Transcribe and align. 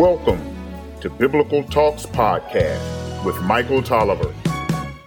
to 0.00 1.10
Biblical 1.18 1.62
Talks 1.62 2.06
Podcast 2.06 3.22
with 3.22 3.38
Michael 3.42 3.82
Tolliver. 3.82 4.34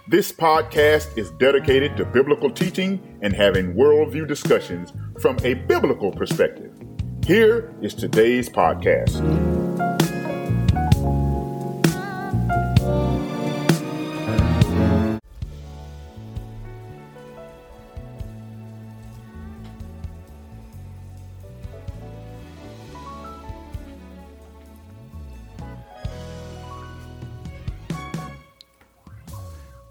This 0.08 0.32
podcast 0.32 1.18
is 1.18 1.32
dedicated 1.32 1.98
to 1.98 2.06
biblical 2.06 2.52
teaching 2.52 3.02
and 3.24 3.34
having 3.34 3.74
worldview 3.74 4.28
discussions 4.28 4.94
from 5.20 5.40
a 5.44 5.56
biblical 5.56 6.12
perspective. 6.12 6.80
Here 7.26 7.74
is 7.82 7.96
today's 7.96 8.50
podcast. 8.50 9.53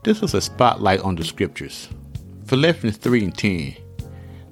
This 0.05 0.21
is 0.21 0.35
a 0.35 0.41
spotlight 0.41 0.99
on 1.03 1.15
the 1.15 1.23
scriptures. 1.23 1.89
Philippians 2.47 2.97
3 2.97 3.23
and 3.23 3.39
10. 3.39 3.77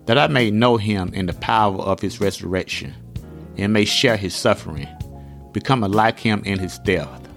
That 0.07 0.17
I 0.17 0.29
may 0.29 0.49
know 0.49 0.77
him 0.77 1.13
in 1.13 1.27
the 1.27 1.33
power 1.33 1.77
of 1.77 1.99
his 2.01 2.21
resurrection, 2.21 2.95
and 3.57 3.73
may 3.73 3.85
share 3.85 4.17
his 4.17 4.33
suffering, 4.33 4.87
becoming 5.51 5.91
like 5.91 6.21
him 6.21 6.41
in 6.45 6.61
his 6.61 6.79
death. 6.79 7.29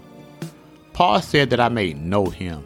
Paul 0.92 1.22
said 1.22 1.50
that 1.50 1.58
I 1.58 1.68
may 1.68 1.94
know 1.94 2.26
him. 2.26 2.64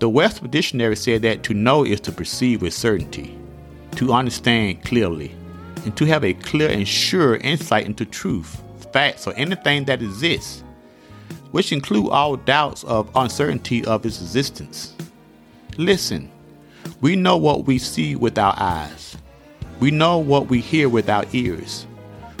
The 0.00 0.08
Webster's 0.08 0.50
Dictionary 0.50 0.96
said 0.96 1.22
that 1.22 1.44
to 1.44 1.54
know 1.54 1.84
is 1.84 2.00
to 2.00 2.10
perceive 2.10 2.62
with 2.62 2.74
certainty, 2.74 3.38
to 3.92 4.12
understand 4.12 4.82
clearly, 4.82 5.36
and 5.84 5.96
to 5.96 6.04
have 6.04 6.24
a 6.24 6.34
clear 6.34 6.68
and 6.68 6.88
sure 6.88 7.36
insight 7.36 7.86
into 7.86 8.04
truth, 8.04 8.60
facts, 8.92 9.28
or 9.28 9.34
anything 9.34 9.84
that 9.84 10.02
exists 10.02 10.64
which 11.50 11.72
include 11.72 12.10
all 12.10 12.36
doubts 12.36 12.84
of 12.84 13.10
uncertainty 13.14 13.84
of 13.84 14.04
its 14.04 14.20
existence. 14.20 14.94
Listen, 15.76 16.30
we 17.00 17.16
know 17.16 17.36
what 17.36 17.66
we 17.66 17.78
see 17.78 18.16
with 18.16 18.38
our 18.38 18.54
eyes. 18.56 19.16
We 19.80 19.90
know 19.90 20.18
what 20.18 20.48
we 20.48 20.60
hear 20.60 20.88
with 20.88 21.08
our 21.08 21.24
ears. 21.32 21.86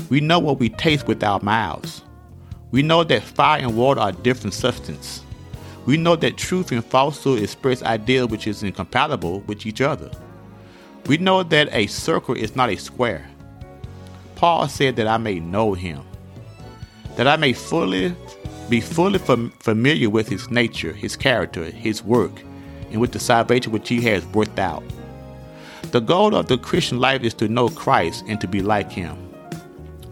We 0.08 0.20
know 0.20 0.38
what 0.38 0.58
we 0.58 0.68
taste 0.68 1.06
with 1.06 1.22
our 1.22 1.40
mouths. 1.40 2.02
We 2.70 2.82
know 2.82 3.04
that 3.04 3.22
fire 3.22 3.60
and 3.60 3.76
water 3.76 4.00
are 4.00 4.12
different 4.12 4.54
substances. 4.54 5.22
We 5.84 5.96
know 5.96 6.16
that 6.16 6.36
truth 6.36 6.72
and 6.72 6.84
falsehood 6.84 7.42
express 7.42 7.82
ideas 7.82 8.26
which 8.26 8.46
is 8.46 8.62
incompatible 8.62 9.40
with 9.40 9.66
each 9.66 9.80
other. 9.80 10.10
We 11.06 11.18
know 11.18 11.42
that 11.44 11.72
a 11.72 11.86
circle 11.86 12.34
is 12.34 12.56
not 12.56 12.70
a 12.70 12.76
square. 12.76 13.28
Paul 14.34 14.68
said 14.68 14.96
that 14.96 15.06
I 15.06 15.16
may 15.16 15.38
know 15.38 15.74
him, 15.74 16.02
that 17.16 17.28
I 17.28 17.36
may 17.36 17.52
fully 17.52 18.14
be 18.68 18.80
fully 18.80 19.18
fam- 19.18 19.50
familiar 19.60 20.10
with 20.10 20.28
his 20.28 20.50
nature, 20.50 20.92
his 20.92 21.16
character, 21.16 21.64
his 21.64 22.02
work, 22.02 22.32
and 22.90 23.00
with 23.00 23.12
the 23.12 23.20
salvation 23.20 23.72
which 23.72 23.88
he 23.88 24.00
has 24.02 24.24
worked 24.26 24.58
out. 24.58 24.82
The 25.92 26.00
goal 26.00 26.34
of 26.34 26.48
the 26.48 26.58
Christian 26.58 26.98
life 26.98 27.22
is 27.22 27.34
to 27.34 27.48
know 27.48 27.68
Christ 27.68 28.24
and 28.26 28.40
to 28.40 28.48
be 28.48 28.60
like 28.60 28.90
him. 28.90 29.16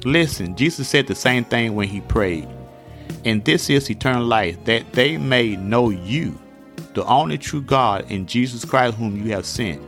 Listen, 0.05 0.55
Jesus 0.55 0.88
said 0.88 1.06
the 1.06 1.14
same 1.14 1.44
thing 1.44 1.75
when 1.75 1.88
he 1.88 2.00
prayed. 2.02 2.48
And 3.25 3.44
this 3.44 3.70
is 3.70 3.91
eternal 3.91 4.25
life, 4.25 4.62
that 4.64 4.92
they 4.92 5.16
may 5.16 5.56
know 5.56 5.91
you, 5.91 6.38
the 6.94 7.05
only 7.06 7.38
true 7.38 7.62
God, 7.62 8.06
and 8.10 8.28
Jesus 8.28 8.64
Christ 8.64 8.97
whom 8.97 9.16
you 9.16 9.32
have 9.32 9.47
sent. 9.47 9.82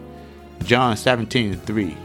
John 0.65 0.97
17 0.97 1.61
3. 1.61 1.97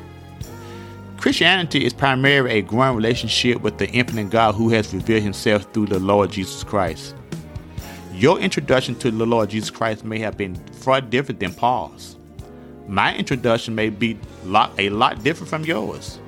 Christianity 1.22 1.86
is 1.86 1.94
primarily 1.94 2.50
a 2.50 2.62
growing 2.64 2.96
relationship 2.96 3.62
with 3.62 3.78
the 3.78 3.88
infinite 3.90 4.32
God 4.32 4.56
who 4.56 4.70
has 4.70 4.92
revealed 4.92 5.22
himself 5.22 5.72
through 5.72 5.86
the 5.86 6.00
Lord 6.00 6.32
Jesus 6.32 6.64
Christ. 6.64 7.14
Your 8.12 8.40
introduction 8.40 8.96
to 8.96 9.12
the 9.12 9.24
Lord 9.28 9.52
Jesus 9.52 9.70
Christ 9.70 10.04
may 10.04 10.18
have 10.18 10.36
been 10.36 10.56
far 10.72 11.00
different 11.00 11.40
than 11.40 11.54
Paul's. 11.54 12.18
My 12.88 13.16
introduction 13.16 13.76
may 13.76 13.92
be 13.92 14.18
a 14.44 14.90
lot 14.90 15.24
different 15.24 15.48
from 15.48 15.64
yours. 15.64 16.20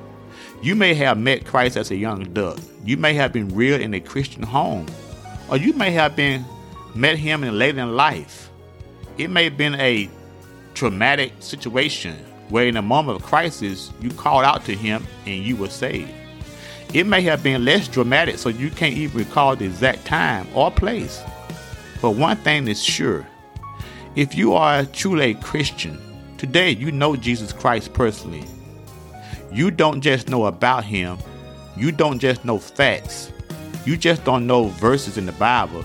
You 0.61 0.75
may 0.75 0.93
have 0.93 1.17
met 1.17 1.43
Christ 1.43 1.75
as 1.75 1.89
a 1.89 1.95
young 1.95 2.31
duck. 2.31 2.59
You 2.85 2.97
may 2.97 3.15
have 3.15 3.33
been 3.33 3.49
reared 3.49 3.81
in 3.81 3.95
a 3.95 3.99
Christian 3.99 4.43
home. 4.43 4.85
Or 5.49 5.57
you 5.57 5.73
may 5.73 5.89
have 5.89 6.15
been 6.15 6.45
met 6.93 7.17
him 7.17 7.43
in 7.43 7.57
later 7.57 7.79
in 7.79 7.95
life. 7.95 8.51
It 9.17 9.31
may 9.31 9.45
have 9.45 9.57
been 9.57 9.73
a 9.73 10.07
traumatic 10.75 11.33
situation 11.39 12.23
where 12.49 12.67
in 12.67 12.77
a 12.77 12.81
moment 12.81 13.19
of 13.19 13.23
crisis 13.23 13.91
you 14.01 14.09
called 14.11 14.45
out 14.45 14.65
to 14.65 14.75
him 14.75 15.05
and 15.25 15.43
you 15.43 15.55
were 15.55 15.69
saved. 15.69 16.11
It 16.93 17.07
may 17.07 17.21
have 17.21 17.41
been 17.41 17.65
less 17.65 17.87
dramatic, 17.87 18.37
so 18.37 18.49
you 18.49 18.69
can't 18.69 18.95
even 18.95 19.17
recall 19.17 19.55
the 19.55 19.65
exact 19.65 20.05
time 20.05 20.47
or 20.53 20.69
place. 20.69 21.23
But 22.01 22.11
one 22.11 22.37
thing 22.37 22.67
is 22.67 22.83
sure 22.83 23.25
if 24.15 24.35
you 24.35 24.53
are 24.53 24.85
truly 24.85 25.31
a 25.31 25.33
Christian, 25.33 25.99
today 26.37 26.69
you 26.69 26.91
know 26.91 27.15
Jesus 27.15 27.51
Christ 27.51 27.93
personally. 27.93 28.45
You 29.51 29.71
don't 29.71 30.01
just 30.01 30.29
know 30.29 30.45
about 30.45 30.83
him, 30.83 31.17
you 31.75 31.91
don't 31.91 32.19
just 32.19 32.45
know 32.45 32.59
facts, 32.59 33.31
you 33.85 33.97
just 33.97 34.23
don't 34.23 34.45
know 34.45 34.65
verses 34.67 35.17
in 35.17 35.25
the 35.25 35.31
Bible, 35.31 35.83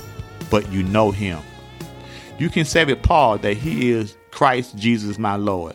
but 0.51 0.71
you 0.71 0.83
know 0.83 1.11
him. 1.11 1.39
You 2.39 2.51
can 2.51 2.67
say 2.67 2.85
with 2.85 3.03
Paul 3.03 3.39
that 3.39 3.55
he 3.55 3.91
is 3.91 4.17
Christ 4.31 4.77
Jesus 4.77 5.19
my 5.19 5.37
Lord. 5.37 5.75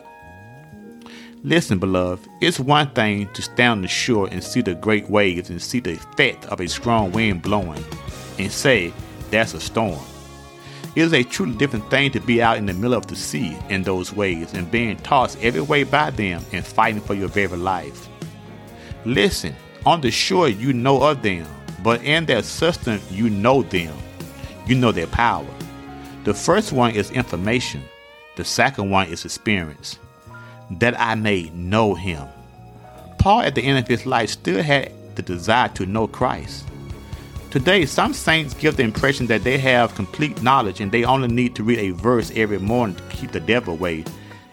Listen, 1.46 1.78
beloved, 1.78 2.26
it's 2.40 2.58
one 2.58 2.88
thing 2.92 3.28
to 3.34 3.42
stand 3.42 3.70
on 3.72 3.82
the 3.82 3.88
shore 3.88 4.30
and 4.32 4.42
see 4.42 4.62
the 4.62 4.74
great 4.74 5.10
waves 5.10 5.50
and 5.50 5.60
see 5.60 5.78
the 5.78 5.92
effect 5.92 6.46
of 6.46 6.58
a 6.58 6.66
strong 6.66 7.12
wind 7.12 7.42
blowing 7.42 7.84
and 8.38 8.50
say, 8.50 8.94
that's 9.30 9.52
a 9.52 9.60
storm. 9.60 10.00
It 10.96 11.02
is 11.02 11.12
a 11.12 11.22
truly 11.22 11.54
different 11.58 11.90
thing 11.90 12.12
to 12.12 12.20
be 12.20 12.40
out 12.40 12.56
in 12.56 12.64
the 12.64 12.72
middle 12.72 12.94
of 12.94 13.08
the 13.08 13.14
sea 13.14 13.58
in 13.68 13.82
those 13.82 14.10
waves 14.10 14.54
and 14.54 14.70
being 14.70 14.96
tossed 14.96 15.36
every 15.42 15.60
way 15.60 15.84
by 15.84 16.08
them 16.12 16.42
and 16.52 16.64
fighting 16.64 17.02
for 17.02 17.12
your 17.12 17.28
very 17.28 17.58
life. 17.58 18.08
Listen, 19.04 19.54
on 19.84 20.00
the 20.00 20.10
shore 20.10 20.48
you 20.48 20.72
know 20.72 21.02
of 21.02 21.20
them, 21.20 21.46
but 21.82 22.02
in 22.04 22.24
their 22.24 22.42
substance 22.42 23.12
you 23.12 23.28
know 23.28 23.62
them. 23.64 23.94
You 24.66 24.76
know 24.76 24.92
their 24.92 25.08
power. 25.08 25.46
The 26.24 26.32
first 26.32 26.72
one 26.72 26.94
is 26.94 27.10
information, 27.10 27.82
the 28.36 28.46
second 28.46 28.88
one 28.88 29.08
is 29.08 29.26
experience 29.26 29.98
that 30.80 30.98
I 31.00 31.14
may 31.14 31.50
know 31.50 31.94
him. 31.94 32.26
Paul, 33.18 33.40
at 33.40 33.54
the 33.54 33.62
end 33.62 33.78
of 33.78 33.88
his 33.88 34.06
life, 34.06 34.30
still 34.30 34.62
had 34.62 34.92
the 35.14 35.22
desire 35.22 35.68
to 35.68 35.86
know 35.86 36.06
Christ. 36.06 36.66
Today, 37.50 37.86
some 37.86 38.12
saints 38.12 38.52
give 38.52 38.76
the 38.76 38.82
impression 38.82 39.26
that 39.28 39.44
they 39.44 39.58
have 39.58 39.94
complete 39.94 40.42
knowledge 40.42 40.80
and 40.80 40.90
they 40.90 41.04
only 41.04 41.28
need 41.28 41.54
to 41.54 41.62
read 41.62 41.78
a 41.78 41.90
verse 41.90 42.32
every 42.34 42.58
morning 42.58 42.96
to 42.96 43.02
keep 43.16 43.30
the 43.30 43.40
devil 43.40 43.74
away 43.74 44.04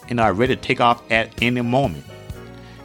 and 0.08 0.20
are 0.20 0.34
ready 0.34 0.56
to 0.56 0.62
take 0.62 0.80
off 0.80 1.02
at 1.12 1.32
any 1.42 1.62
moment. 1.62 2.06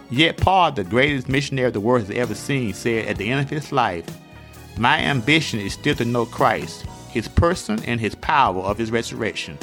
Yet, 0.09 0.37
Paul, 0.37 0.71
the 0.71 0.83
greatest 0.83 1.29
missionary 1.29 1.69
the 1.69 1.79
world 1.79 2.01
has 2.07 2.17
ever 2.17 2.33
seen, 2.33 2.73
said 2.73 3.07
at 3.07 3.17
the 3.17 3.29
end 3.29 3.41
of 3.41 3.49
his 3.49 3.71
life, 3.71 4.05
My 4.77 4.99
ambition 4.99 5.59
is 5.59 5.73
still 5.73 5.95
to 5.95 6.05
know 6.05 6.25
Christ, 6.25 6.85
his 7.09 7.27
person, 7.27 7.83
and 7.83 7.99
his 7.99 8.15
power 8.15 8.61
of 8.61 8.77
his 8.77 8.89
resurrection. 8.89 9.57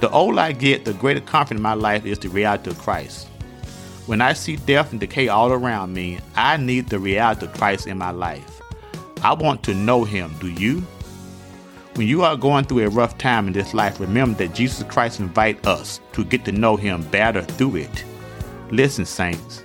The 0.00 0.10
older 0.10 0.38
I 0.38 0.52
get, 0.52 0.84
the 0.84 0.92
greater 0.92 1.20
confidence 1.20 1.58
in 1.58 1.62
my 1.62 1.74
life 1.74 2.06
is 2.06 2.18
the 2.20 2.28
reality 2.28 2.70
of 2.70 2.78
Christ. 2.78 3.26
When 4.06 4.20
I 4.20 4.32
see 4.32 4.56
death 4.56 4.92
and 4.92 5.00
decay 5.00 5.28
all 5.28 5.52
around 5.52 5.92
me, 5.92 6.20
I 6.36 6.56
need 6.56 6.88
the 6.88 7.00
reality 7.00 7.46
of 7.46 7.54
Christ 7.54 7.86
in 7.86 7.98
my 7.98 8.10
life. 8.10 8.62
I 9.22 9.34
want 9.34 9.64
to 9.64 9.74
know 9.74 10.04
Him. 10.04 10.34
Do 10.40 10.48
you? 10.48 10.80
When 11.94 12.06
you 12.06 12.22
are 12.22 12.36
going 12.36 12.64
through 12.64 12.86
a 12.86 12.90
rough 12.90 13.18
time 13.18 13.48
in 13.48 13.52
this 13.52 13.74
life, 13.74 13.98
remember 13.98 14.38
that 14.38 14.54
Jesus 14.54 14.84
Christ 14.84 15.18
invites 15.18 15.66
us 15.66 16.00
to 16.12 16.24
get 16.24 16.44
to 16.44 16.52
know 16.52 16.76
Him 16.76 17.02
better 17.10 17.42
through 17.42 17.76
it. 17.76 18.04
Listen, 18.70 19.04
saints, 19.04 19.64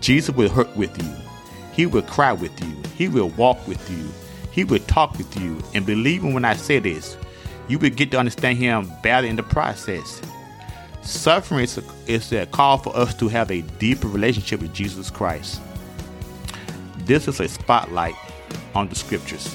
Jesus 0.00 0.34
will 0.36 0.50
hurt 0.50 0.76
with 0.76 1.02
you. 1.02 1.10
He 1.72 1.86
will 1.86 2.02
cry 2.02 2.32
with 2.32 2.62
you. 2.62 2.76
He 2.96 3.08
will 3.08 3.30
walk 3.30 3.66
with 3.66 3.90
you. 3.90 4.10
He 4.50 4.64
will 4.64 4.80
talk 4.80 5.16
with 5.16 5.34
you. 5.40 5.58
And 5.72 5.86
believe 5.86 6.22
me 6.22 6.34
when 6.34 6.44
I 6.44 6.54
say 6.54 6.80
this, 6.80 7.16
you 7.70 7.78
will 7.78 7.90
get 7.90 8.10
to 8.10 8.18
understand 8.18 8.58
Him 8.58 8.90
better 9.02 9.26
in 9.26 9.36
the 9.36 9.44
process. 9.44 10.20
Suffering 11.02 11.62
is 11.62 11.78
a, 11.78 11.84
is 12.06 12.32
a 12.32 12.46
call 12.46 12.78
for 12.78 12.94
us 12.96 13.14
to 13.14 13.28
have 13.28 13.50
a 13.50 13.62
deeper 13.78 14.08
relationship 14.08 14.60
with 14.60 14.74
Jesus 14.74 15.08
Christ. 15.08 15.60
This 16.98 17.28
is 17.28 17.38
a 17.38 17.48
spotlight 17.48 18.16
on 18.74 18.88
the 18.88 18.96
scriptures. 18.96 19.54